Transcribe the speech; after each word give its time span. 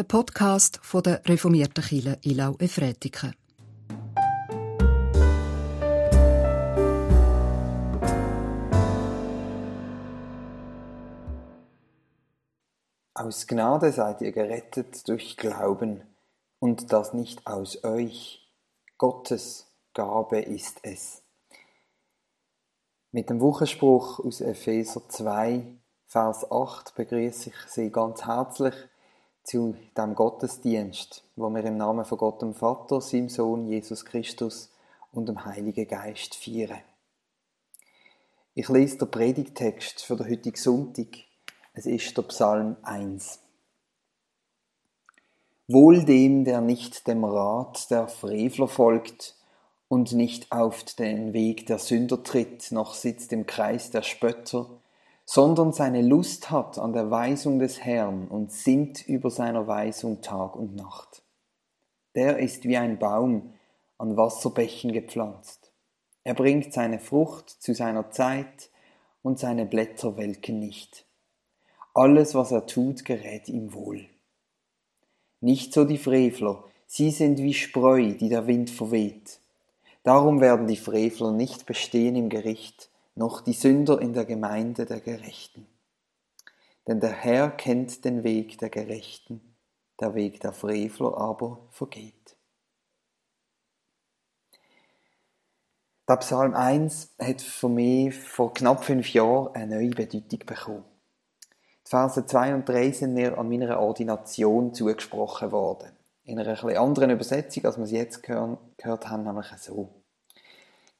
der 0.00 0.04
Podcast 0.04 0.80
von 0.82 1.02
der 1.02 1.20
reformierten 1.26 1.84
Kirche 1.84 2.18
Ilau 2.22 2.56
Efretiken. 2.58 3.34
Aus 13.12 13.46
Gnade 13.46 13.92
seid 13.92 14.22
ihr 14.22 14.32
gerettet 14.32 15.06
durch 15.06 15.36
Glauben, 15.36 16.00
und 16.60 16.94
das 16.94 17.12
nicht 17.12 17.46
aus 17.46 17.84
euch. 17.84 18.48
Gottes 18.96 19.66
Gabe 19.92 20.40
ist 20.40 20.78
es. 20.82 21.20
Mit 23.12 23.28
dem 23.28 23.40
Wochenspruch 23.40 24.20
aus 24.20 24.40
Epheser 24.40 25.06
2, 25.06 25.62
Vers 26.06 26.50
8 26.50 26.94
begrüße 26.94 27.50
ich 27.50 27.56
Sie 27.68 27.90
ganz 27.90 28.24
herzlich 28.24 28.74
zu 29.50 29.74
dem 29.96 30.14
Gottesdienst, 30.14 31.24
wo 31.34 31.50
wir 31.50 31.64
im 31.64 31.76
Namen 31.76 32.04
von 32.04 32.18
Gott 32.18 32.40
dem 32.40 32.54
Vater, 32.54 33.00
seinem 33.00 33.28
Sohn 33.28 33.66
Jesus 33.66 34.04
Christus 34.04 34.70
und 35.10 35.28
dem 35.28 35.44
Heiligen 35.44 35.88
Geist 35.88 36.36
feiern. 36.36 36.78
Ich 38.54 38.68
lese 38.68 38.98
den 38.98 39.10
Predigtext 39.10 40.04
für 40.04 40.14
den 40.14 40.30
heutigen 40.30 40.56
Sonntag. 40.56 41.08
Es 41.72 41.86
ist 41.86 42.16
der 42.16 42.22
Psalm 42.22 42.76
1. 42.82 43.40
Wohl 45.66 46.04
dem, 46.04 46.44
der 46.44 46.60
nicht 46.60 47.08
dem 47.08 47.24
Rat 47.24 47.90
der 47.90 48.06
Frevler 48.06 48.68
folgt 48.68 49.34
und 49.88 50.12
nicht 50.12 50.52
auf 50.52 50.84
den 50.84 51.32
Weg 51.32 51.66
der 51.66 51.80
Sünder 51.80 52.22
tritt, 52.22 52.70
noch 52.70 52.94
sitzt 52.94 53.32
im 53.32 53.46
Kreis 53.46 53.90
der 53.90 54.02
Spötter, 54.02 54.79
sondern 55.32 55.70
seine 55.72 56.02
Lust 56.02 56.50
hat 56.50 56.76
an 56.76 56.92
der 56.92 57.08
Weisung 57.12 57.60
des 57.60 57.84
Herrn 57.84 58.26
und 58.26 58.50
sinnt 58.50 59.06
über 59.06 59.30
seiner 59.30 59.68
Weisung 59.68 60.22
Tag 60.22 60.56
und 60.56 60.74
Nacht. 60.74 61.22
Der 62.16 62.40
ist 62.40 62.64
wie 62.64 62.76
ein 62.76 62.98
Baum 62.98 63.54
an 63.96 64.16
Wasserbächen 64.16 64.90
gepflanzt. 64.90 65.70
Er 66.24 66.34
bringt 66.34 66.72
seine 66.72 66.98
Frucht 66.98 67.48
zu 67.48 67.74
seiner 67.74 68.10
Zeit 68.10 68.70
und 69.22 69.38
seine 69.38 69.66
Blätter 69.66 70.16
welken 70.16 70.58
nicht. 70.58 71.06
Alles, 71.94 72.34
was 72.34 72.50
er 72.50 72.66
tut, 72.66 73.04
gerät 73.04 73.48
ihm 73.48 73.72
wohl. 73.72 74.08
Nicht 75.40 75.72
so 75.72 75.84
die 75.84 75.98
Frevler, 75.98 76.64
sie 76.88 77.12
sind 77.12 77.38
wie 77.38 77.54
Spreu, 77.54 78.14
die 78.14 78.30
der 78.30 78.48
Wind 78.48 78.68
verweht. 78.68 79.38
Darum 80.02 80.40
werden 80.40 80.66
die 80.66 80.76
Frevler 80.76 81.30
nicht 81.30 81.66
bestehen 81.66 82.16
im 82.16 82.30
Gericht, 82.30 82.90
noch 83.20 83.42
die 83.42 83.52
Sünder 83.52 84.00
in 84.00 84.14
der 84.14 84.24
Gemeinde 84.24 84.86
der 84.86 85.00
Gerechten. 85.00 85.66
Denn 86.88 87.00
der 87.00 87.12
Herr 87.12 87.50
kennt 87.50 88.06
den 88.06 88.24
Weg 88.24 88.56
der 88.58 88.70
Gerechten, 88.70 89.54
der 90.00 90.14
Weg 90.14 90.40
der 90.40 90.54
Frevler 90.54 91.18
aber 91.18 91.68
vergeht. 91.70 92.14
Der 96.08 96.16
Psalm 96.16 96.54
1 96.54 97.14
hat 97.20 97.42
für 97.42 97.68
mich 97.68 98.14
vor 98.16 98.54
knapp 98.54 98.84
fünf 98.84 99.12
Jahren 99.12 99.54
eine 99.54 99.76
neue 99.76 99.90
Bedeutung 99.90 100.40
bekommen. 100.46 100.84
Die 101.86 101.90
Verse 101.90 102.24
2 102.24 102.54
und 102.54 102.68
3 102.68 102.90
sind 102.92 103.12
mir 103.12 103.36
an 103.36 103.50
meiner 103.50 103.78
Ordination 103.80 104.72
zugesprochen 104.72 105.52
worden. 105.52 105.92
In 106.24 106.38
einer 106.38 106.52
etwas 106.52 106.74
anderen 106.74 107.10
Übersetzung, 107.10 107.66
als 107.66 107.76
wir 107.76 107.84
es 107.84 107.90
jetzt 107.90 108.22
gehört 108.22 109.10
haben, 109.10 109.24
nämlich 109.24 109.48
so. 109.58 109.99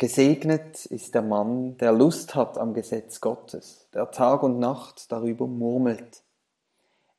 Gesegnet 0.00 0.86
ist 0.86 1.14
der 1.14 1.20
Mann, 1.20 1.76
der 1.76 1.92
Lust 1.92 2.34
hat 2.34 2.56
am 2.56 2.72
Gesetz 2.72 3.20
Gottes, 3.20 3.86
der 3.92 4.10
Tag 4.10 4.42
und 4.42 4.58
Nacht 4.58 5.12
darüber 5.12 5.46
murmelt. 5.46 6.22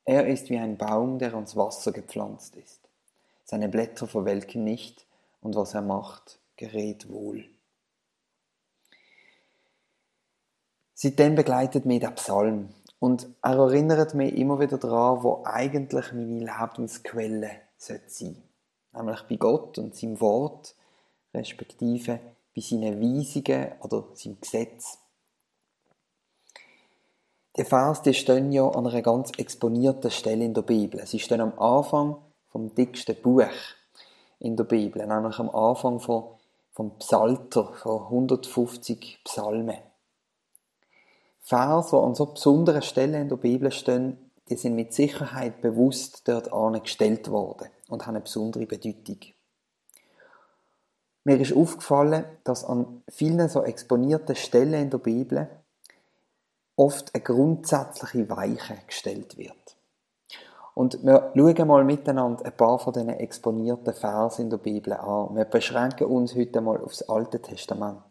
Er 0.04 0.26
ist 0.26 0.50
wie 0.50 0.58
ein 0.58 0.78
Baum, 0.78 1.20
der 1.20 1.36
ans 1.36 1.56
Wasser 1.56 1.92
gepflanzt 1.92 2.56
ist. 2.56 2.80
Seine 3.44 3.70
Blätter 3.70 4.08
verwelken 4.08 4.64
nicht, 4.64 5.06
und 5.42 5.56
was 5.56 5.76
er 5.76 5.84
macht, 5.84 6.40
gerät 6.56 7.08
wohl. 7.08 7.46
Seitdem 10.96 11.36
begleitet 11.36 11.86
mich 11.86 12.00
der 12.00 12.10
Psalm 12.10 12.70
und 12.98 13.28
er 13.44 13.58
erinnert 13.58 14.16
mich 14.16 14.36
immer 14.36 14.60
wieder 14.60 14.80
daran, 14.80 15.22
wo 15.22 15.44
eigentlich 15.44 16.14
meine 16.14 16.40
Lebensquelle 16.40 17.52
sein 17.78 18.02
sollte. 18.08 18.42
Nämlich 18.92 19.22
bei 19.30 19.36
Gott 19.36 19.78
und 19.78 19.96
seinem 19.96 20.20
Wort, 20.20 20.74
respektive 21.32 22.20
bei 22.56 22.62
seinen 22.62 23.00
Weisungen 23.00 23.72
oder 23.82 24.06
seinem 24.14 24.40
Gesetz. 24.42 24.98
Die 27.58 27.66
Vers 27.66 28.02
die 28.02 28.14
stehen 28.14 28.52
ja 28.52 28.68
an 28.70 28.88
einer 28.88 29.02
ganz 29.02 29.32
exponierten 29.38 30.12
Stelle 30.12 30.46
in 30.46 30.54
der 30.54 30.62
Bibel. 30.62 31.06
Sie 31.06 31.20
stehen 31.20 31.42
am 31.42 31.58
Anfang 31.60 32.18
vom 32.48 32.74
dicksten 32.74 33.16
Buch 33.22 33.44
in 34.40 34.56
der 34.56 34.64
Bibel, 34.64 35.06
nämlich 35.06 35.38
am 35.38 35.50
Anfang 35.50 36.00
von, 36.00 36.24
vom 36.72 36.98
Psalter, 36.98 37.74
von 37.74 38.04
150 38.04 39.20
Psalmen. 39.24 39.78
Vers, 41.42 41.90
die 41.90 41.96
an 41.96 42.16
so 42.16 42.28
besonderen 42.28 42.82
Stellen 42.82 43.24
in 43.24 43.30
der 43.30 43.36
Bibel 43.36 43.72
stehen, 43.72 44.32
die 44.50 44.56
sind 44.56 44.76
mit 44.76 44.94
Sicherheit 44.94 45.62
bewusst 45.62 46.28
dort 46.28 46.52
angestellt 46.52 47.30
worden 47.30 47.70
und 47.90 48.06
haben 48.06 48.16
eine 48.16 48.24
besondere 48.24 48.66
Bedeutung. 48.66 49.18
Mir 51.24 51.40
ist 51.40 51.54
aufgefallen, 51.56 52.26
dass 52.44 52.66
an 52.66 53.04
vielen 53.08 53.48
so 53.48 53.64
exponierten 53.64 54.36
Stellen 54.36 54.74
in 54.74 54.90
der 54.90 54.98
Bibel 54.98 55.48
oft 56.76 57.14
eine 57.14 57.24
grundsätzliche 57.24 58.30
Weiche 58.30 58.78
gestellt 58.88 59.38
wird. 59.38 59.54
Und 60.74 61.04
wir 61.04 61.32
schauen 61.36 61.68
mal 61.68 61.84
miteinander 61.84 62.46
ein 62.46 62.56
paar 62.56 62.80
von 62.80 62.94
diesen 62.94 63.10
exponierten 63.10 63.94
Versen 63.94 64.44
in 64.44 64.50
der 64.50 64.58
Bibel 64.58 64.94
an. 64.94 65.36
Wir 65.36 65.46
beschränken 65.46 66.08
uns 66.08 66.36
heute 66.36 66.62
mal 66.62 66.82
aufs 66.82 67.04
Alte 67.04 67.40
Testament. 67.40 68.02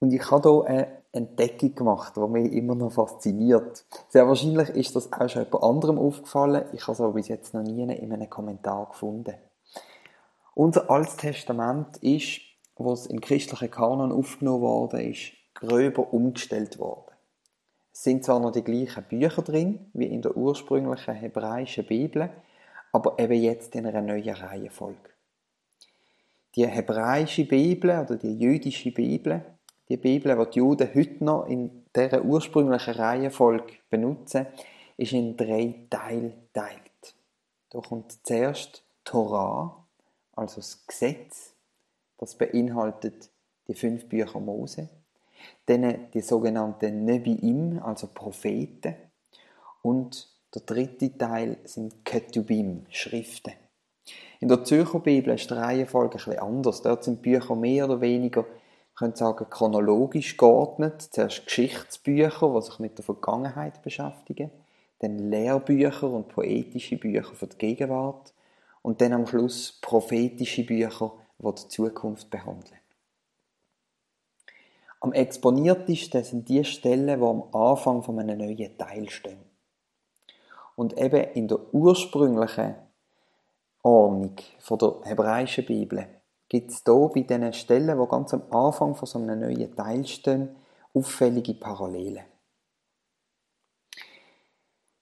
Und 0.00 0.12
ich 0.12 0.30
habe 0.30 0.48
hier 0.48 0.64
eine 0.64 0.88
Entdeckung 1.12 1.74
gemacht, 1.74 2.16
die 2.16 2.20
mich 2.20 2.52
immer 2.52 2.74
noch 2.74 2.92
fasziniert. 2.92 3.84
Sehr 4.08 4.26
wahrscheinlich 4.26 4.70
ist 4.70 4.96
das 4.96 5.12
auch 5.12 5.28
schon 5.28 5.44
jemand 5.44 5.62
anderem 5.62 5.98
aufgefallen. 5.98 6.64
Ich 6.72 6.82
habe 6.82 6.92
es 6.92 7.00
aber 7.00 7.12
bis 7.12 7.28
jetzt 7.28 7.54
noch 7.54 7.62
nie 7.62 7.82
in 7.82 8.12
einem 8.12 8.30
Kommentar 8.30 8.86
gefunden. 8.86 9.34
Unser 10.58 10.90
Altes 10.90 11.16
Testament 11.16 11.98
ist, 11.98 12.40
was 12.74 13.06
im 13.06 13.20
christlichen 13.20 13.70
Kanon 13.70 14.10
aufgenommen 14.10 14.62
worden 14.62 15.12
ist, 15.12 15.30
gröber 15.54 16.12
umgestellt 16.12 16.80
worden. 16.80 17.14
Es 17.92 18.02
sind 18.02 18.24
zwar 18.24 18.40
noch 18.40 18.50
die 18.50 18.64
gleichen 18.64 19.04
Bücher 19.04 19.42
drin, 19.42 19.88
wie 19.92 20.06
in 20.06 20.20
der 20.20 20.36
ursprünglichen 20.36 21.14
hebräischen 21.14 21.86
Bibel, 21.86 22.30
aber 22.90 23.20
eben 23.20 23.40
jetzt 23.40 23.76
in 23.76 23.86
einer 23.86 24.02
neuen 24.02 24.34
Reihenfolge. 24.34 25.10
Die 26.56 26.66
hebräische 26.66 27.44
Bibel 27.44 27.90
oder 27.90 28.16
die 28.16 28.36
jüdische 28.36 28.90
Bibel, 28.90 29.44
die 29.88 29.96
Bibel, 29.96 30.36
die 30.36 30.50
die 30.50 30.58
Juden 30.58 30.92
heute 30.92 31.24
noch 31.24 31.46
in 31.46 31.84
dieser 31.94 32.24
ursprünglichen 32.24 32.94
Reihenfolge 32.94 33.74
benutzen, 33.90 34.46
ist 34.96 35.12
in 35.12 35.36
drei 35.36 35.86
Teile 35.88 36.30
geteilt. 36.52 37.14
Da 37.70 37.78
kommt 37.78 38.26
zuerst 38.26 38.82
Torah, 39.04 39.84
also 40.38 40.56
das 40.56 40.86
Gesetz, 40.86 41.52
das 42.18 42.34
beinhaltet 42.36 43.30
die 43.66 43.74
fünf 43.74 44.08
Bücher 44.08 44.40
Mose, 44.40 44.88
dann 45.66 46.10
die 46.12 46.20
sogenannten 46.20 47.04
Nebiim, 47.04 47.80
also 47.82 48.06
Propheten, 48.06 48.94
und 49.82 50.28
der 50.54 50.62
dritte 50.62 51.16
Teil 51.16 51.58
sind 51.64 52.04
Ketubim, 52.04 52.86
Schriften. 52.90 53.52
In 54.40 54.48
der 54.48 54.64
Zürcher 54.64 55.00
Bibel 55.00 55.34
ist 55.34 55.50
die 55.50 55.54
Reihenfolge 55.54 56.18
etwas 56.18 56.38
anders. 56.38 56.82
Dort 56.82 57.04
sind 57.04 57.22
Bücher 57.22 57.54
mehr 57.54 57.84
oder 57.84 58.00
weniger, 58.00 58.42
man 58.42 58.50
könnte 58.96 59.18
sagen, 59.18 59.46
chronologisch 59.50 60.36
geordnet. 60.36 61.02
Zuerst 61.02 61.44
Geschichtsbücher, 61.44 62.54
die 62.54 62.62
sich 62.62 62.78
mit 62.78 62.98
der 62.98 63.04
Vergangenheit 63.04 63.82
beschäftigen, 63.82 64.50
dann 65.00 65.30
Lehrbücher 65.30 66.10
und 66.10 66.28
poetische 66.28 66.96
Bücher 66.96 67.34
für 67.34 67.46
die 67.46 67.58
Gegenwart 67.58 68.32
und 68.88 69.02
dann 69.02 69.12
am 69.12 69.26
Schluss 69.26 69.78
prophetische 69.82 70.64
Bücher, 70.64 71.12
die 71.38 71.54
die 71.54 71.68
Zukunft 71.68 72.30
behandeln. 72.30 72.80
Am 75.00 75.12
exponiertesten 75.12 76.24
sind 76.24 76.48
die 76.48 76.64
Stellen, 76.64 77.20
die 77.20 77.26
am 77.26 77.42
Anfang 77.52 78.02
von 78.02 78.18
einem 78.18 78.38
neuen 78.38 78.78
Teil 78.78 79.10
stehen. 79.10 79.44
Und 80.74 80.96
eben 80.96 81.22
in 81.34 81.48
der 81.48 81.58
ursprünglichen 81.74 82.76
Ordnung 83.82 84.36
der 84.70 84.94
hebräischen 85.04 85.66
Bibel 85.66 86.06
gibt 86.48 86.70
es 86.70 86.82
hier 86.82 87.10
bei 87.12 87.20
diesen 87.20 87.52
Stellen, 87.52 88.00
die 88.00 88.08
ganz 88.08 88.32
am 88.32 88.44
Anfang 88.50 88.94
von 88.94 89.06
so 89.06 89.18
einem 89.18 89.38
neuen 89.38 89.76
Teil 89.76 90.06
stehen, 90.06 90.56
auffällige 90.94 91.52
Parallelen. 91.52 92.24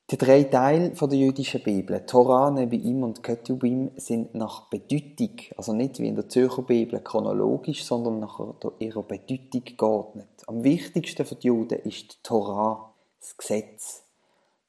Die 0.09 0.19
drei 0.19 0.45
Teile 0.45 0.91
der 0.91 1.19
jüdischen 1.19 1.65
Bibel, 1.65 2.07
Torah, 2.07 2.53
Nebiim 2.53 3.03
und 3.03 3.25
Ketubim, 3.25 3.91
sind 3.97 4.37
nach 4.37 4.69
Bedeutung, 4.69 5.31
also 5.57 5.73
nicht 5.73 5.99
wie 5.99 6.07
in 6.07 6.15
der 6.15 6.29
Zürcher 6.29 6.63
Bibel 6.63 7.01
chronologisch, 7.01 7.85
sondern 7.85 8.21
nach 8.21 8.39
ihrer 8.79 9.03
Bedeutung 9.03 9.65
geordnet. 9.77 10.29
Am 10.47 10.63
wichtigsten 10.63 11.27
für 11.27 11.35
die 11.35 11.49
Juden 11.49 11.81
ist 11.81 12.13
die 12.13 12.23
Torah, 12.23 12.95
das 13.19 13.37
Gesetz, 13.37 14.05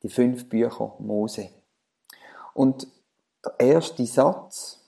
die 0.02 0.10
fünf 0.10 0.50
Bücher 0.50 0.96
Mose. 0.98 1.50
Und 2.56 2.88
der 3.46 3.60
erste 3.60 4.08
Satz 4.08 4.80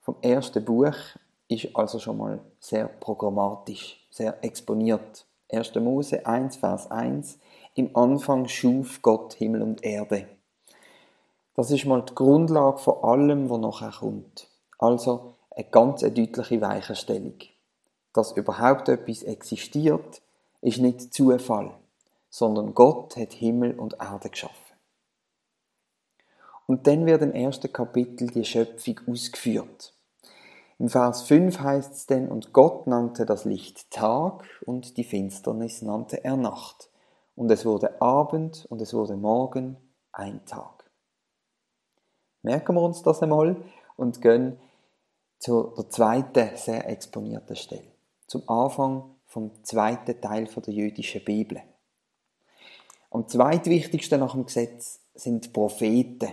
vom 0.00 0.16
ersten 0.22 0.64
Buch 0.64 0.96
ist 1.48 1.68
also 1.76 1.98
schon 1.98 2.16
mal 2.16 2.40
sehr 2.60 2.86
programmatisch, 2.88 4.06
sehr 4.08 4.42
exponiert. 4.42 5.26
1. 5.50 5.74
Mose 5.74 6.24
1, 6.24 6.56
Vers 6.56 6.90
1. 6.90 7.38
Im 7.74 7.96
Anfang 7.96 8.48
schuf 8.48 9.00
Gott 9.00 9.32
Himmel 9.32 9.62
und 9.62 9.82
Erde. 9.82 10.26
Das 11.54 11.70
ist 11.70 11.86
mal 11.86 12.02
die 12.02 12.14
Grundlage 12.14 12.76
von 12.76 13.02
allem, 13.02 13.48
was 13.48 13.60
nachher 13.60 13.92
kommt. 13.98 14.48
Also 14.78 15.36
eine 15.50 15.66
ganz 15.70 16.02
deutliche 16.02 16.60
Weichenstellung. 16.60 17.38
Dass 18.12 18.32
überhaupt 18.32 18.90
etwas 18.90 19.22
existiert, 19.22 20.20
ist 20.60 20.78
nicht 20.78 21.14
Zufall, 21.14 21.72
sondern 22.28 22.74
Gott 22.74 23.16
hat 23.16 23.32
Himmel 23.32 23.78
und 23.78 23.94
Erde 23.98 24.28
geschaffen. 24.28 24.76
Und 26.66 26.86
dann 26.86 27.06
wird 27.06 27.22
im 27.22 27.32
ersten 27.32 27.72
Kapitel 27.72 28.28
die 28.28 28.44
Schöpfung 28.44 29.00
ausgeführt. 29.06 29.94
Im 30.78 30.90
Vers 30.90 31.22
5 31.22 31.58
heißt 31.58 31.92
es 31.94 32.06
denn, 32.06 32.28
und 32.28 32.52
Gott 32.52 32.86
nannte 32.86 33.24
das 33.24 33.46
Licht 33.46 33.90
Tag 33.90 34.44
und 34.66 34.98
die 34.98 35.04
Finsternis 35.04 35.80
nannte 35.80 36.22
er 36.22 36.36
Nacht. 36.36 36.90
Und 37.34 37.50
es 37.50 37.64
wurde 37.64 38.00
Abend 38.00 38.66
und 38.68 38.80
es 38.80 38.92
wurde 38.92 39.16
Morgen 39.16 39.76
ein 40.12 40.44
Tag. 40.44 40.84
Merken 42.42 42.74
wir 42.74 42.82
uns 42.82 43.02
das 43.02 43.22
einmal 43.22 43.56
und 43.96 44.20
gehen 44.20 44.58
zu 45.38 45.72
der 45.76 45.88
zweiten 45.90 46.56
sehr 46.56 46.88
exponierten 46.88 47.56
Stelle. 47.56 47.92
Zum 48.26 48.48
Anfang 48.48 49.16
vom 49.26 49.50
zweiten 49.64 50.20
Teil 50.20 50.44
der 50.44 50.74
jüdischen 50.74 51.24
Bibel. 51.24 51.62
Am 53.10 53.28
zweitwichtigsten 53.28 54.20
nach 54.20 54.32
dem 54.32 54.46
Gesetz 54.46 55.00
sind 55.14 55.52
Propheten. 55.52 56.32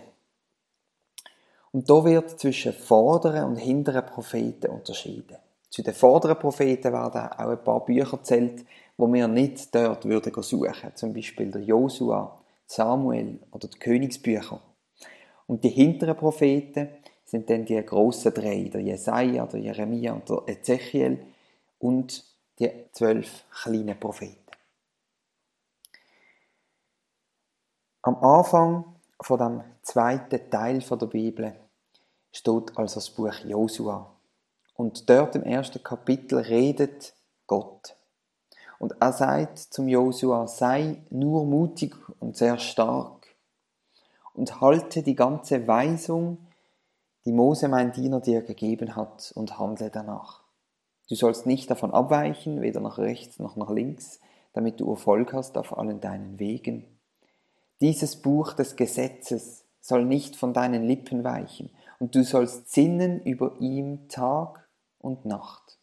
Und 1.72 1.90
da 1.90 2.04
wird 2.04 2.40
zwischen 2.40 2.74
vorderen 2.74 3.46
und 3.46 3.58
hinteren 3.58 4.06
Propheten 4.06 4.72
unterschieden. 4.72 5.38
Zu 5.70 5.84
den 5.84 5.94
vorderen 5.94 6.40
Propheten 6.40 6.92
werden 6.92 7.30
auch 7.32 7.38
ein 7.38 7.64
paar 7.64 7.86
Bücher 7.86 8.24
zählt, 8.24 8.66
wo 9.00 9.12
wir 9.14 9.30
nicht 9.30 9.74
dort 9.74 10.04
würden 10.04 10.44
suchen. 10.44 10.94
Zum 10.94 11.14
Beispiel 11.14 11.50
der 11.50 11.62
Josua, 11.62 12.38
Samuel 12.68 13.40
oder 13.50 13.70
die 13.70 13.80
Königsbücher. 13.80 14.60
Und 15.48 15.64
die 15.64 15.70
hinteren 15.70 16.18
Propheten 16.18 16.90
sind 17.24 17.50
dann 17.50 17.64
die 17.64 17.82
grossen 17.82 18.34
drei, 18.34 18.64
der 18.64 18.82
Jesaja, 18.82 19.46
der 19.46 19.62
Jeremia 19.62 20.12
und 20.12 20.28
der 20.30 20.44
Ezechiel 20.48 21.26
und 21.80 22.26
die 22.60 22.70
zwölf 22.92 23.46
kleinen 23.50 23.98
Propheten. 23.98 24.36
Am 28.02 28.18
Anfang 28.18 28.84
von 29.22 29.40
dem 29.40 29.64
zweiten 29.82 30.50
Teil 30.50 30.80
der 30.80 31.06
Bibel 31.06 31.56
steht 32.34 32.78
also 32.78 32.96
das 32.96 33.10
Buch 33.10 33.46
Josua. 33.46 34.14
Und 34.76 35.10
dort 35.10 35.38
im 35.38 35.44
ersten 35.44 35.82
Kapitel 35.82 36.40
redet 36.40 37.14
Gott. 37.48 37.96
Und 38.80 38.96
er 39.02 39.14
sagt 39.14 39.60
zum 39.60 39.88
Josua, 39.88 40.48
sei 40.48 41.04
nur 41.10 41.46
mutig 41.46 41.96
und 42.20 42.36
sehr 42.36 42.58
stark 42.58 43.20
und 44.34 44.62
halte 44.62 45.04
die 45.04 45.16
ganze 45.16 45.68
Weisung, 45.68 46.38
die 47.26 47.34
Mose 47.34 47.68
mein 47.68 47.92
Diener 47.92 48.22
dir 48.22 48.42
gegeben 48.42 48.96
hat, 48.96 49.34
und 49.36 49.60
handle 49.60 49.90
danach. 49.90 50.44
Du 51.10 51.16
sollst 51.16 51.46
nicht 51.46 51.70
davon 51.70 51.92
abweichen, 51.92 52.62
weder 52.62 52.80
nach 52.80 52.98
rechts 52.98 53.38
noch 53.40 53.58
nach 53.58 53.70
links, 53.70 54.22
damit 54.54 54.80
du 54.80 54.90
Erfolg 54.90 55.34
hast 55.34 55.58
auf 55.58 55.78
allen 55.78 56.00
deinen 56.00 56.40
Wegen. 56.40 56.86
Dieses 57.82 58.16
Buch 58.16 58.54
des 58.54 58.78
Gesetzes 58.78 59.66
soll 59.82 60.06
nicht 60.06 60.38
von 60.38 60.54
deinen 60.54 60.84
Lippen 60.86 61.26
weichen, 61.26 61.70
und 62.00 62.16
du 62.16 62.24
sollst 62.24 62.72
sinnen 62.72 63.22
über 63.24 63.60
ihm 63.60 64.08
Tag 64.08 64.70
und 65.00 65.26
Nacht, 65.26 65.80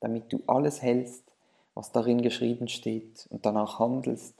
damit 0.00 0.30
du 0.32 0.42
alles 0.46 0.82
hältst, 0.82 1.25
was 1.76 1.92
darin 1.92 2.22
geschrieben 2.22 2.66
steht, 2.66 3.28
und 3.30 3.46
danach 3.46 3.78
handelst, 3.78 4.34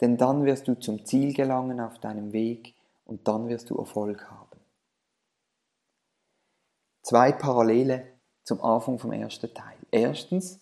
denn 0.00 0.16
dann 0.16 0.44
wirst 0.44 0.68
du 0.68 0.78
zum 0.78 1.04
Ziel 1.04 1.32
gelangen 1.32 1.80
auf 1.80 1.98
deinem 1.98 2.32
Weg, 2.32 2.74
und 3.06 3.26
dann 3.26 3.48
wirst 3.48 3.70
du 3.70 3.76
Erfolg 3.76 4.30
haben. 4.30 4.60
Zwei 7.02 7.32
Parallele 7.32 8.06
zum 8.44 8.62
Anfang 8.62 8.98
vom 8.98 9.12
ersten 9.12 9.52
Teil. 9.52 9.76
Erstens, 9.90 10.60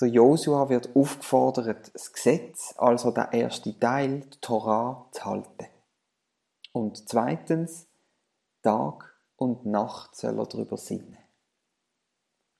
der 0.00 0.08
Josua 0.08 0.68
wird 0.68 0.94
aufgefordert, 0.96 1.94
das 1.94 2.12
Gesetz, 2.12 2.74
also 2.76 3.10
der 3.10 3.32
erste 3.32 3.78
Teil, 3.78 4.20
die 4.20 4.40
Torah, 4.40 5.06
zu 5.12 5.24
halten. 5.24 5.66
Und 6.72 7.08
zweitens, 7.08 7.86
Tag 8.62 9.16
und 9.36 9.66
Nacht 9.66 10.16
soll 10.16 10.38
er 10.38 10.46
darüber 10.46 10.76
sinnen. 10.76 11.18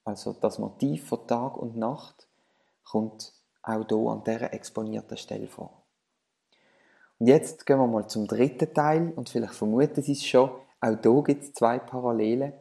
Also 0.04 0.32
das 0.32 0.58
Motiv 0.58 1.08
von 1.08 1.26
Tag 1.26 1.56
und 1.56 1.76
Nacht 1.76 2.26
kommt 2.90 3.32
auch 3.62 3.86
hier 3.86 4.10
an 4.10 4.22
dieser 4.24 4.52
exponierten 4.52 5.16
Stelle 5.16 5.46
vor. 5.46 5.82
Und 7.18 7.26
jetzt 7.26 7.66
gehen 7.66 7.78
wir 7.78 7.86
mal 7.86 8.08
zum 8.08 8.26
dritten 8.26 8.72
Teil 8.72 9.12
und 9.14 9.28
vielleicht 9.28 9.54
vermuten 9.54 10.02
Sie 10.02 10.12
es 10.12 10.24
schon, 10.24 10.50
auch 10.80 10.96
hier 11.02 11.22
gibt 11.22 11.42
es 11.42 11.52
zwei 11.52 11.78
Parallelen. 11.78 12.54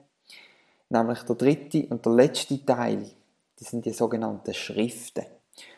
Nämlich 0.90 1.24
der 1.24 1.36
dritte 1.36 1.88
und 1.88 2.06
der 2.06 2.14
letzte 2.14 2.66
Teil, 2.66 3.10
das 3.58 3.70
sind 3.70 3.86
die 3.86 3.94
sogenannten 3.94 4.54
Schriften. 4.54 5.26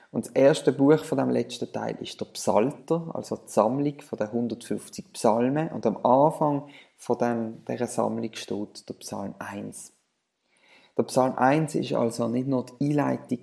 Und 0.10 0.26
das 0.26 0.34
erste 0.34 0.74
Buch 0.74 1.04
von 1.06 1.20
dem 1.20 1.30
letzten 1.30 1.72
Teil 1.72 1.96
ist 2.02 2.20
der 2.20 2.26
Psalter, 2.26 3.12
also 3.14 3.38
die 3.38 3.50
Sammlung 3.50 4.02
von 4.02 4.18
den 4.18 4.28
150 4.28 5.14
Psalmen. 5.14 5.70
Und 5.70 5.86
am 5.86 6.04
Anfang 6.04 6.68
von 6.98 7.18
dem, 7.18 7.64
dieser 7.66 7.88
Sammlung 7.88 8.34
steht 8.34 8.90
der 8.90 8.94
Psalm 8.96 9.36
1. 9.40 9.94
Der 10.98 11.04
Psalm 11.04 11.38
1 11.38 11.76
ist 11.76 11.94
also 11.94 12.28
nicht 12.28 12.48
nur 12.48 12.66
die 12.66 12.90
Einleitung 12.90 13.40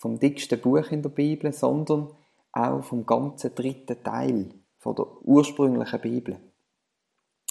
vom 0.00 0.18
dicksten 0.18 0.58
Buch 0.58 0.90
in 0.90 1.02
der 1.02 1.10
Bibel, 1.10 1.52
sondern 1.52 2.08
auch 2.52 2.82
vom 2.82 3.04
ganzen 3.04 3.54
dritten 3.54 4.02
Teil 4.02 4.48
von 4.78 4.96
der 4.96 5.06
ursprünglichen 5.22 6.00
Bibel. 6.00 6.40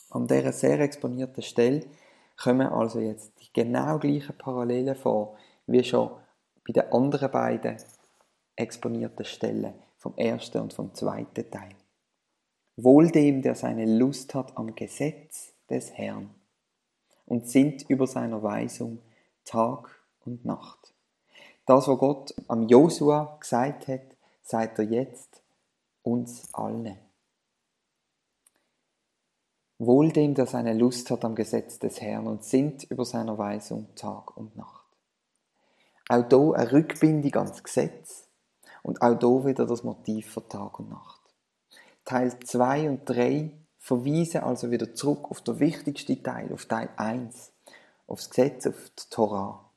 An 0.10 0.26
dieser 0.26 0.52
sehr 0.52 0.80
exponierten 0.80 1.44
Stelle 1.44 1.86
kommen 2.42 2.66
also 2.66 3.00
jetzt 3.00 3.34
die 3.40 3.54
genau 3.54 4.00
gleichen 4.00 4.36
Parallelen 4.36 4.96
vor, 4.96 5.38
wie 5.68 5.84
schon 5.84 6.10
bei 6.66 6.74
den 6.74 6.92
anderen 6.92 7.30
beiden 7.30 7.78
exponierten 8.56 9.26
Stellen 9.26 9.76
vom 9.98 10.18
ersten 10.18 10.60
und 10.60 10.74
vom 10.74 10.96
zweiten 10.96 11.52
Teil. 11.52 11.76
Wohl 12.78 13.12
dem, 13.12 13.44
der 13.44 13.54
seine 13.54 13.86
Lust 13.86 14.34
hat 14.34 14.58
am 14.58 14.74
Gesetz 14.74 15.54
des 15.70 15.92
Herrn 15.94 16.32
und 17.28 17.48
sinnt 17.48 17.88
über 17.92 18.08
seiner 18.08 18.42
Weisung 18.42 19.04
Tag 19.46 20.02
und 20.26 20.46
Nacht. 20.46 20.96
Das, 21.70 21.88
was 21.88 22.00
Gott 22.00 22.34
am 22.48 22.68
Josua 22.68 23.38
gesagt 23.40 23.88
hat, 23.90 24.02
sagt 24.42 24.80
er 24.80 24.86
jetzt 24.86 25.44
uns 26.02 26.52
allen. 26.52 26.98
Wohl 29.78 30.12
dem, 30.12 30.34
der 30.34 30.48
seine 30.48 30.74
Lust 30.74 31.12
hat 31.12 31.24
am 31.24 31.36
Gesetz 31.36 31.78
des 31.78 32.02
Herrn 32.02 32.26
und 32.26 32.44
sinnt 32.44 32.86
über 32.86 33.06
seiner 33.06 33.38
Weisung 33.38 33.86
Tag 33.94 34.36
und 34.36 34.56
Nacht. 34.56 34.84
Auch 36.10 36.28
hier 36.28 36.54
eine 36.56 36.72
Rückbindung 36.72 37.36
ans 37.36 37.64
Gesetz 37.64 38.28
und 38.82 39.04
auch 39.04 39.20
hier 39.20 39.46
wieder 39.46 39.68
das 39.68 39.84
Motiv 39.84 40.34
für 40.34 40.48
Tag 40.48 40.80
und 40.80 40.90
Nacht. 40.90 41.22
Teil 42.04 42.40
2 42.40 42.90
und 42.90 43.08
3 43.08 43.52
verweisen 43.78 44.42
also 44.42 44.72
wieder 44.72 44.96
zurück 44.96 45.30
auf 45.30 45.42
den 45.42 45.60
wichtigsten 45.60 46.24
Teil, 46.24 46.52
auf 46.52 46.66
Teil 46.66 46.90
1, 46.98 47.52
aufs 48.08 48.32
Gesetz, 48.32 48.66
auf 48.66 48.90
die 48.98 49.10
Torah. 49.12 49.69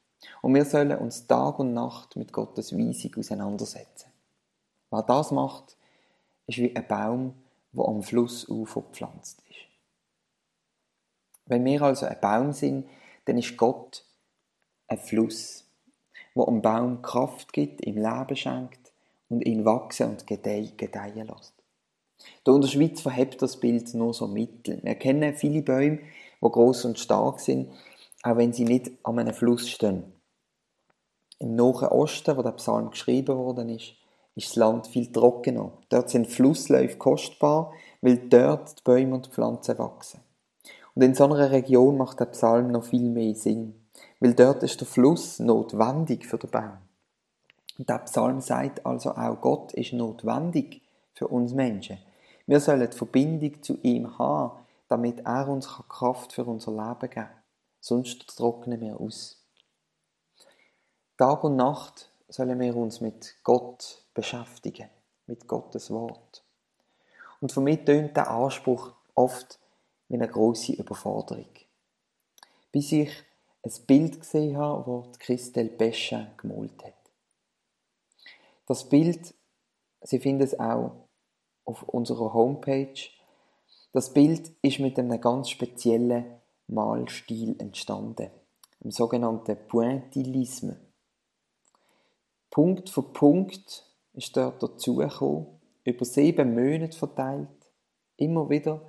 Und 0.43 0.55
wir 0.55 0.65
sollen 0.65 0.99
uns 0.99 1.27
Tag 1.29 1.61
und 1.61 1.73
Nacht 1.73 2.17
mit 2.17 2.33
Gottes 2.33 2.77
Weisung 2.77 3.15
auseinandersetzen. 3.17 4.11
Wer 4.91 5.03
das 5.05 5.31
macht, 5.31 5.77
ist 6.49 6.59
wie 6.59 6.75
ein 6.75 6.87
Baum, 6.87 7.35
der 7.73 7.87
am 7.87 8.03
Flussufer 8.03 8.83
gepflanzt 8.83 9.41
ist. 9.49 9.61
Wenn 11.47 11.65
wir 11.65 11.81
also 11.83 12.07
ein 12.07 12.21
Baum 12.21 12.53
sind, 12.53 12.89
dann 13.25 13.39
ist 13.39 13.57
Gott 13.57 14.05
ein 14.89 14.99
Fluss, 14.99 15.65
wo 16.35 16.45
einem 16.45 16.61
Baum 16.61 17.03
Kraft 17.03 17.53
gibt, 17.53 17.87
ihm 17.87 17.97
Leben 17.97 18.37
schenkt 18.37 18.93
und 19.29 19.47
ihn 19.47 19.65
wachsen 19.65 20.11
und 20.11 20.27
gedeihen 20.27 20.77
lässt. 20.77 21.55
Hier 22.45 22.55
in 22.55 22.61
der 22.61 22.69
Schweiz 22.69 23.01
verhebt 23.01 23.41
das 23.43 23.61
Bild 23.61 23.95
nur 23.95 24.13
so 24.13 24.27
mittel. 24.27 24.81
Wir 24.83 24.97
kennen 24.97 25.35
viele 25.35 25.63
Bäume, 25.63 26.01
die 26.41 26.51
groß 26.51 26.85
und 26.87 26.99
stark 26.99 27.39
sind, 27.39 27.71
auch 28.25 28.37
wenn 28.37 28.53
sie 28.53 28.65
nicht 28.65 28.91
an 29.05 29.21
einem 29.21 29.35
Fluss 29.35 29.71
stehen. 29.71 30.13
Im 31.43 31.57
Nahen 31.57 31.89
Osten, 31.89 32.37
wo 32.37 32.43
der 32.43 32.53
Psalm 32.53 32.91
geschrieben 32.91 33.37
worden 33.37 33.69
ist, 33.69 33.95
ist 34.37 34.51
das 34.51 34.57
Land 34.57 34.87
viel 34.87 35.11
trockener. 35.11 35.73
Dort 35.89 36.09
sind 36.09 36.29
Flussläufe 36.29 36.97
kostbar, 36.99 37.73
weil 38.01 38.17
dort 38.29 38.79
die 38.79 38.83
Bäume 38.85 39.17
und 39.17 39.27
die 39.27 39.31
Pflanzen 39.31 39.77
wachsen. 39.77 40.21
Und 40.95 41.03
in 41.03 41.15
so 41.15 41.25
einer 41.25 41.51
Region 41.51 41.99
macht 41.99 42.21
der 42.21 42.27
Psalm 42.27 42.69
noch 42.69 42.85
viel 42.85 43.11
mehr 43.11 43.35
Sinn, 43.35 43.75
weil 44.21 44.35
dort 44.35 44.63
ist 44.63 44.79
der 44.79 44.87
Fluss 44.87 45.41
notwendig 45.41 46.27
für 46.27 46.39
den 46.39 46.51
Baum. 46.51 46.79
Und 47.77 47.89
der 47.89 47.99
Psalm 47.99 48.41
sagt 48.41 48.87
also 48.87 49.11
auch, 49.11 49.41
Gott 49.41 49.73
ist 49.73 49.93
notwendig 49.93 50.81
für 51.13 51.27
uns 51.27 51.55
Menschen. 51.55 51.99
Wir 52.47 52.61
sollen 52.61 52.89
die 52.89 52.97
Verbindung 52.97 53.61
zu 53.63 53.79
ihm 53.83 54.17
haben, 54.17 54.59
damit 54.87 55.27
er 55.27 55.49
uns 55.49 55.69
Kraft 55.89 56.35
für 56.35 56.45
unser 56.45 56.71
Leben 56.71 57.01
geben 57.01 57.15
kann. 57.15 57.29
Sonst 57.81 58.29
trocknen 58.37 58.81
wir 58.81 59.01
aus. 59.01 59.42
Tag 61.23 61.45
und 61.45 61.55
Nacht 61.55 62.11
sollen 62.27 62.59
wir 62.59 62.75
uns 62.75 63.01
mit 63.01 63.37
Gott 63.45 64.03
beschäftigen, 64.13 64.91
mit 65.29 65.47
Gottes 65.47 65.93
Wort. 65.93 66.43
Und 67.41 67.53
für 67.53 67.61
mich 67.61 67.85
tönt 67.85 68.17
der 68.17 68.29
Anspruch 68.29 68.93
oft 69.15 69.61
wie 70.09 70.17
eine 70.17 70.27
große 70.27 70.73
Überforderung. 70.73 71.47
Bis 72.73 72.91
ich 72.91 73.13
ein 73.63 73.73
Bild 73.87 74.19
gesehen 74.19 74.57
habe, 74.57 75.05
das 75.07 75.19
Christelle 75.21 75.69
Pesche 75.69 76.33
gemalt 76.39 76.83
hat. 76.83 77.13
Das 78.67 78.89
Bild, 78.89 79.33
Sie 80.01 80.19
finden 80.19 80.43
es 80.43 80.59
auch 80.59 81.07
auf 81.65 81.85
unserer 81.85 82.35
Homepage. 82.35 83.01
Das 83.93 84.13
Bild 84.13 84.51
ist 84.61 84.81
mit 84.81 84.99
einem 84.99 85.21
ganz 85.21 85.51
speziellen 85.51 86.41
Malstil 86.67 87.55
entstanden, 87.61 88.33
dem 88.83 88.91
sogenannten 88.91 89.57
Pointillisme. 89.69 90.92
Punkt 92.53 92.91
für 92.91 93.03
Punkt 93.03 93.91
ist 94.13 94.37
dort 94.37 94.63
dazugekommen, 94.63 95.47
über 95.85 96.05
sieben 96.05 96.55
Monate 96.55 96.97
verteilt, 96.97 97.49
immer 98.19 98.51
wieder 98.51 98.83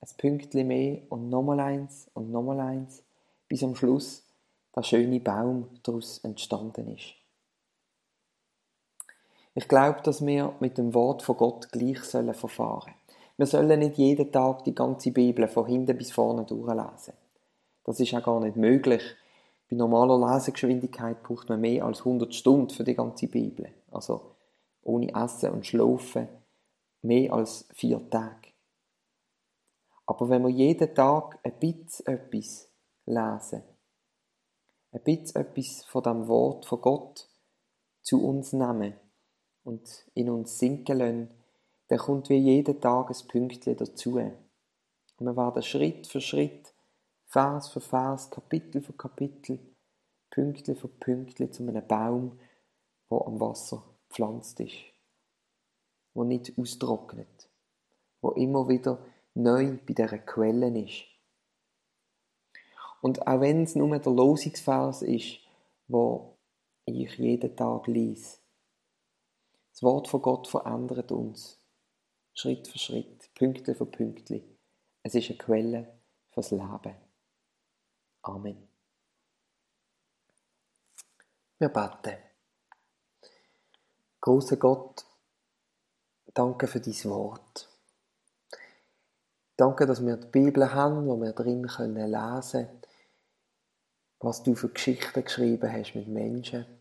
ein 0.00 0.08
Pünktchen 0.18 0.66
mehr 0.66 1.02
und 1.08 1.30
nochmal 1.30 1.60
eins 1.60 2.10
und 2.14 2.32
nochmal 2.32 2.58
eins, 2.58 3.04
bis 3.46 3.62
am 3.62 3.76
Schluss 3.76 4.24
der 4.74 4.82
schöne 4.82 5.20
Baum 5.20 5.68
daraus 5.84 6.18
entstanden 6.24 6.96
ist. 6.96 7.14
Ich 9.54 9.68
glaube, 9.68 10.00
dass 10.02 10.26
wir 10.26 10.56
mit 10.58 10.76
dem 10.76 10.92
Wort 10.92 11.22
von 11.22 11.36
Gott 11.36 11.70
gleich 11.70 12.02
sollen 12.02 12.34
verfahren. 12.34 12.94
Wir 13.36 13.46
sollen 13.46 13.78
nicht 13.78 13.98
jeden 13.98 14.32
Tag 14.32 14.64
die 14.64 14.74
ganze 14.74 15.12
Bibel 15.12 15.46
von 15.46 15.66
hinten 15.66 15.96
bis 15.96 16.10
vorne 16.10 16.44
durchlesen. 16.44 17.14
Das 17.84 18.00
ist 18.00 18.14
auch 18.14 18.22
gar 18.24 18.40
nicht 18.40 18.56
möglich. 18.56 19.02
Bei 19.70 19.76
normaler 19.76 20.34
Lesegeschwindigkeit 20.34 21.22
braucht 21.22 21.48
man 21.48 21.60
mehr 21.60 21.84
als 21.84 22.00
100 22.00 22.34
Stunden 22.34 22.70
für 22.70 22.84
die 22.84 22.94
ganze 22.94 23.28
Bibel. 23.28 23.72
Also 23.90 24.36
ohne 24.82 25.14
Essen 25.14 25.52
und 25.52 25.66
Schlafen 25.66 26.28
mehr 27.02 27.32
als 27.32 27.68
vier 27.72 28.10
Tage. 28.10 28.48
Aber 30.06 30.28
wenn 30.28 30.42
wir 30.42 30.50
jeden 30.50 30.92
Tag 30.94 31.38
ein 31.44 31.58
bisschen 31.58 32.06
etwas 32.06 32.68
lesen, 33.06 33.62
ein 34.92 35.02
bisschen 35.04 35.40
etwas 35.40 35.84
von 35.84 36.02
dem 36.02 36.26
Wort 36.26 36.66
von 36.66 36.80
Gott 36.80 37.28
zu 38.02 38.26
uns 38.26 38.52
nehmen, 38.52 38.94
und 39.64 40.06
in 40.14 40.30
uns 40.30 40.58
sinken 40.58 40.98
lassen, 40.98 41.30
dann 41.88 41.98
kommt 41.98 42.28
wie 42.28 42.38
jeden 42.38 42.80
Tag 42.80 43.10
ein 43.10 43.28
Pünktchen 43.28 43.76
dazu. 43.76 44.16
Und 44.16 45.26
wir 45.26 45.36
werden 45.36 45.62
Schritt 45.62 46.06
für 46.06 46.20
Schritt, 46.20 46.72
Vers 47.30 47.68
für 47.68 47.80
Vers, 47.80 48.28
Kapitel 48.28 48.82
für 48.82 48.92
Kapitel, 48.92 49.60
Pünktchen 50.30 50.74
für 50.74 50.88
Pünktchen 50.88 51.52
zu 51.52 51.62
einem 51.62 51.86
Baum, 51.86 52.40
der 53.08 53.24
am 53.24 53.38
Wasser 53.38 53.84
gepflanzt 54.08 54.58
ist, 54.58 54.74
wo 56.12 56.24
nicht 56.24 56.58
austrocknet, 56.58 57.48
wo 58.20 58.32
immer 58.32 58.68
wieder 58.68 58.98
neu 59.34 59.78
bei 59.86 59.94
dieser 59.94 60.18
Quelle 60.18 60.76
ist. 60.76 61.04
Und 63.00 63.24
auch 63.28 63.40
wenn 63.40 63.62
es 63.62 63.76
nur 63.76 63.96
der 63.96 64.12
Losungsvers 64.12 65.02
ist, 65.02 65.38
wo 65.86 66.36
ich 66.84 67.16
jeden 67.16 67.56
Tag 67.56 67.86
lese, 67.86 68.38
das 69.70 69.84
Wort 69.84 70.08
von 70.08 70.20
Gott 70.20 70.48
verändert 70.48 71.12
uns. 71.12 71.64
Schritt 72.34 72.66
für 72.66 72.78
Schritt, 72.78 73.32
Pünktchen 73.34 73.76
für 73.76 73.86
Pünktchen. 73.86 74.42
Es 75.04 75.14
ist 75.14 75.30
eine 75.30 75.38
Quelle 75.38 76.00
fürs 76.32 76.50
Leben. 76.50 77.09
Amen. 78.22 78.68
Wir 81.58 81.68
beten. 81.68 82.16
Großer 84.20 84.56
Gott, 84.56 85.04
danke 86.34 86.66
für 86.66 86.80
dein 86.80 87.04
Wort. 87.04 87.68
Danke, 89.56 89.86
dass 89.86 90.04
wir 90.04 90.16
die 90.16 90.26
Bibel 90.28 90.72
haben, 90.72 91.06
wo 91.06 91.16
wir 91.20 91.32
drin 91.32 91.64
lesen 91.64 92.66
können, 92.66 92.82
was 94.20 94.42
du 94.42 94.54
für 94.54 94.68
Geschichten 94.68 95.24
geschrieben 95.24 95.72
hast 95.72 95.94
mit 95.94 96.08
Menschen 96.08 96.80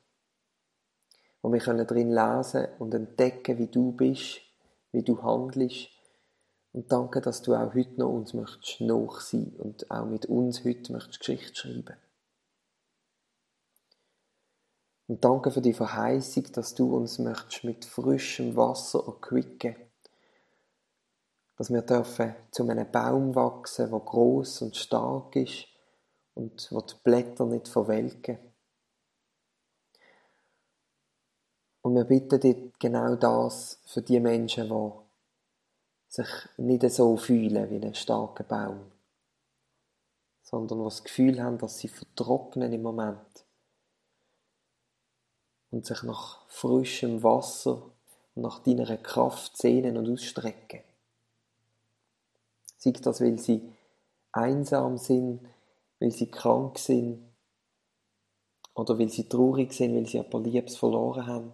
wo 1.41 1.51
wir 1.51 1.59
können 1.59 1.87
drin 1.87 2.11
lesen 2.11 2.67
und 2.79 2.93
entdecken, 2.93 3.57
wie 3.57 3.67
du 3.67 3.91
bist, 3.91 4.41
wie 4.91 5.03
du 5.03 5.21
handelst. 5.21 5.89
Und 6.79 6.89
danke, 6.93 7.19
dass 7.19 7.41
du 7.41 7.55
auch 7.55 7.73
heute 7.75 7.99
noch 7.99 8.07
uns 8.07 8.33
möchtest 8.33 8.79
nach 8.79 9.19
sein 9.19 9.53
und 9.57 9.91
auch 9.91 10.05
mit 10.05 10.27
uns 10.27 10.63
heute 10.63 10.93
möchtest 10.93 11.19
Geschichte 11.19 11.53
schreiben. 11.53 11.97
Und 15.07 15.25
danke 15.25 15.51
für 15.51 15.59
die 15.59 15.73
Verheißung, 15.73 16.49
dass 16.53 16.75
du 16.75 16.95
uns 16.95 17.19
möchtest 17.19 17.65
mit 17.65 17.83
frischem 17.83 18.55
Wasser 18.55 19.03
erquicken. 19.05 19.75
Dass 21.57 21.69
wir 21.69 21.81
dürfen 21.81 22.33
zu 22.51 22.65
einem 22.69 22.89
Baum 22.89 23.35
wachsen, 23.35 23.91
der 23.91 23.99
groß 23.99 24.61
und 24.61 24.77
stark 24.77 25.35
ist 25.35 25.65
und 26.33 26.65
wo 26.71 26.79
die 26.79 26.95
Blätter 27.03 27.45
nicht 27.45 27.67
verwelken. 27.67 28.39
Und 31.81 31.95
wir 31.95 32.05
bitten 32.05 32.39
dir 32.39 32.71
genau 32.79 33.17
das 33.17 33.81
für 33.85 34.01
die 34.01 34.21
Menschen, 34.21 34.69
die 34.69 35.08
sich 36.09 36.27
nicht 36.57 36.89
so 36.91 37.15
fühlen 37.15 37.69
wie 37.69 37.85
ein 37.85 37.93
starker 37.93 38.43
Baum, 38.43 38.91
sondern 40.41 40.79
die 40.79 40.85
das 40.85 41.03
Gefühl 41.03 41.41
haben, 41.41 41.59
dass 41.59 41.77
sie 41.77 41.87
vertrocknen 41.87 42.73
im 42.73 42.81
Moment 42.81 43.45
und 45.69 45.85
sich 45.85 46.01
nach 46.01 46.47
frischem 46.49 47.21
Wasser 47.21 47.91
und 48.33 48.41
nach 48.41 48.59
deiner 48.59 48.97
Kraft 48.97 49.55
sehnen 49.55 49.97
und 49.97 50.09
ausstrecken. 50.09 50.81
Sei 52.77 52.91
das, 52.91 53.21
weil 53.21 53.37
sie 53.37 53.71
einsam 54.31 54.97
sind, 54.97 55.47
weil 55.99 56.11
sie 56.11 56.31
krank 56.31 56.79
sind 56.79 57.23
oder 58.73 58.97
weil 58.97 59.09
sie 59.09 59.29
traurig 59.29 59.73
sind, 59.73 59.95
weil 59.95 60.07
sie 60.07 60.17
jemand 60.17 60.47
Liebes 60.47 60.77
verloren 60.77 61.27
haben. 61.27 61.53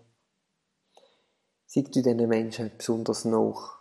Sei 1.66 1.82
du 1.82 1.90
diesen 1.90 2.30
Menschen 2.30 2.72
besonders 2.78 3.26
nach. 3.26 3.75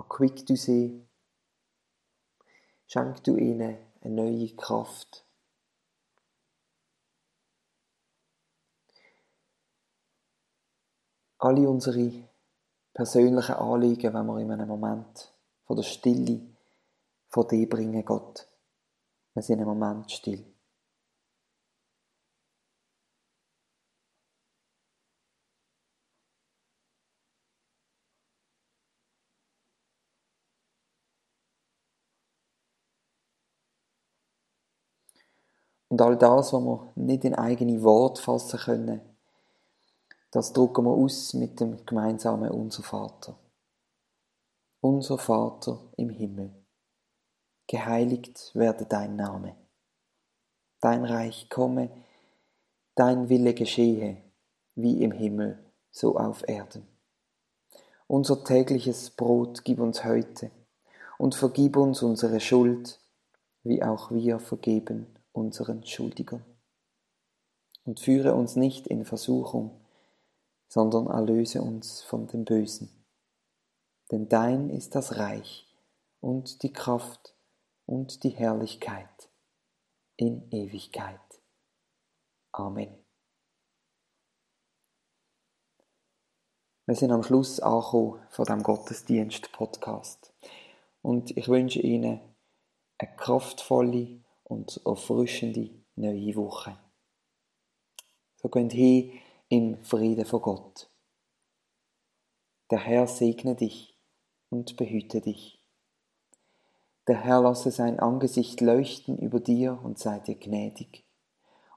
Erquick 0.00 0.46
du 0.46 0.56
sie. 0.56 1.06
Schenk 2.86 3.22
du 3.22 3.36
ihnen 3.36 3.76
eine 4.00 4.14
neue 4.14 4.48
Kraft. 4.56 5.26
Alle 11.38 11.68
unsere 11.68 12.28
persönlichen 12.94 13.54
Anliegen, 13.54 14.14
wenn 14.14 14.26
wir 14.26 14.38
in 14.38 14.50
einem 14.50 14.68
Moment 14.68 15.34
von 15.64 15.76
der 15.76 15.82
Stille 15.82 16.40
vor 17.28 17.46
dir 17.46 17.68
bringen, 17.68 18.04
Gott. 18.04 18.48
Wir 19.34 19.42
sind 19.42 19.58
einen 19.60 19.68
Moment 19.68 20.10
still. 20.10 20.44
Und 36.00 36.06
all 36.06 36.16
das, 36.16 36.54
was 36.54 36.62
wir 36.62 36.92
nicht 36.94 37.24
in 37.26 37.34
eigene 37.34 37.82
Worte 37.82 38.22
fassen 38.22 38.58
können, 38.58 39.02
das 40.30 40.54
drucken 40.54 40.86
wir 40.86 40.92
aus 40.92 41.34
mit 41.34 41.60
dem 41.60 41.84
gemeinsamen 41.84 42.50
Unser 42.50 42.82
Vater. 42.82 43.36
Unser 44.80 45.18
Vater 45.18 45.78
im 45.98 46.08
Himmel, 46.08 46.54
geheiligt 47.66 48.50
werde 48.54 48.86
dein 48.86 49.16
Name. 49.16 49.56
Dein 50.80 51.04
Reich 51.04 51.50
komme, 51.50 51.90
dein 52.94 53.28
Wille 53.28 53.52
geschehe, 53.52 54.22
wie 54.76 55.02
im 55.02 55.12
Himmel, 55.12 55.62
so 55.90 56.16
auf 56.16 56.48
Erden. 56.48 56.88
Unser 58.06 58.42
tägliches 58.42 59.10
Brot 59.10 59.64
gib 59.64 59.78
uns 59.78 60.02
heute 60.02 60.50
und 61.18 61.34
vergib 61.34 61.76
uns 61.76 62.02
unsere 62.02 62.40
Schuld, 62.40 62.98
wie 63.64 63.82
auch 63.82 64.10
wir 64.10 64.38
vergeben 64.38 65.19
unseren 65.32 65.84
Schuldigern. 65.84 66.44
Und 67.84 68.00
führe 68.00 68.34
uns 68.34 68.56
nicht 68.56 68.86
in 68.86 69.04
Versuchung, 69.04 69.80
sondern 70.68 71.06
erlöse 71.06 71.62
uns 71.62 72.02
von 72.02 72.26
dem 72.26 72.44
Bösen. 72.44 72.90
Denn 74.10 74.28
dein 74.28 74.70
ist 74.70 74.94
das 74.94 75.16
Reich 75.16 75.66
und 76.20 76.62
die 76.62 76.72
Kraft 76.72 77.34
und 77.86 78.22
die 78.22 78.30
Herrlichkeit 78.30 79.28
in 80.16 80.50
Ewigkeit. 80.50 81.20
Amen. 82.52 82.94
Wir 86.86 86.96
sind 86.96 87.12
am 87.12 87.22
Schluss 87.22 87.60
angekommen 87.60 88.20
von 88.30 88.44
dem 88.44 88.62
Gottesdienst-Podcast. 88.62 90.32
und 91.02 91.36
ich 91.36 91.48
wünsche 91.48 91.80
Ihnen 91.80 92.20
eine 92.98 93.16
kraftvolle 93.16 94.20
und 94.50 94.80
erfrischende 94.84 95.70
neue 95.94 96.34
Woche. 96.34 96.76
So 98.36 98.48
gehen 98.48 98.70
hin 98.70 99.12
im 99.48 99.84
Frieden 99.84 100.24
von 100.24 100.42
Gott. 100.42 100.90
Der 102.70 102.80
Herr 102.80 103.06
segne 103.06 103.54
dich 103.54 103.96
und 104.48 104.76
behüte 104.76 105.20
dich. 105.20 105.60
Der 107.06 107.22
Herr 107.22 107.42
lasse 107.42 107.70
sein 107.70 107.98
Angesicht 108.00 108.60
leuchten 108.60 109.18
über 109.18 109.40
dir 109.40 109.78
und 109.82 109.98
sei 109.98 110.18
dir 110.18 110.36
gnädig. 110.36 111.04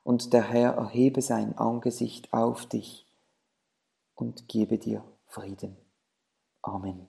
Und 0.03 0.33
der 0.33 0.49
Herr 0.49 0.73
erhebe 0.73 1.21
sein 1.21 1.57
Angesicht 1.57 2.33
auf 2.33 2.65
dich 2.65 3.05
und 4.15 4.47
gebe 4.47 4.77
dir 4.77 5.03
Frieden. 5.27 5.77
Amen. 6.61 7.07